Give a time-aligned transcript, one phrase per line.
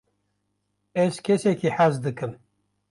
[1.03, 2.31] ez kesekî hez dikim